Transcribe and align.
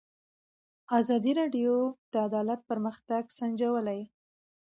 ازادي 0.99 1.31
راډیو 1.41 1.73
د 2.11 2.13
عدالت 2.27 2.59
پرمختګ 2.69 3.23
سنجولی. 3.37 4.01